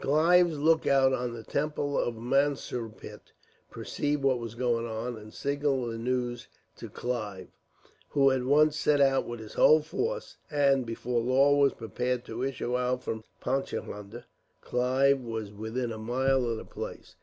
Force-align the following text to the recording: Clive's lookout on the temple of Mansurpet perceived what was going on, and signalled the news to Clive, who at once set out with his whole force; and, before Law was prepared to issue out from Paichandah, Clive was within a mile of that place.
Clive's 0.00 0.58
lookout 0.58 1.12
on 1.12 1.34
the 1.34 1.42
temple 1.42 1.98
of 1.98 2.14
Mansurpet 2.16 3.32
perceived 3.70 4.22
what 4.22 4.38
was 4.38 4.54
going 4.54 4.86
on, 4.86 5.18
and 5.18 5.30
signalled 5.34 5.92
the 5.92 5.98
news 5.98 6.48
to 6.76 6.88
Clive, 6.88 7.48
who 8.08 8.30
at 8.30 8.44
once 8.44 8.78
set 8.78 8.98
out 9.02 9.26
with 9.28 9.40
his 9.40 9.52
whole 9.52 9.82
force; 9.82 10.38
and, 10.50 10.86
before 10.86 11.20
Law 11.20 11.54
was 11.56 11.74
prepared 11.74 12.24
to 12.24 12.42
issue 12.42 12.78
out 12.78 13.02
from 13.02 13.24
Paichandah, 13.42 14.24
Clive 14.62 15.20
was 15.20 15.52
within 15.52 15.92
a 15.92 15.98
mile 15.98 16.46
of 16.46 16.56
that 16.56 16.70
place. 16.70 17.14